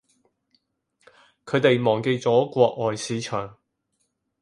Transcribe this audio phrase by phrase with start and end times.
[1.45, 3.55] 佢哋忘記咗國外市場